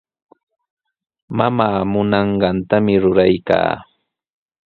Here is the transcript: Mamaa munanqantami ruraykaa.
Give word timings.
Mamaa 1.37 1.79
munanqantami 1.91 2.93
ruraykaa. 3.01 3.71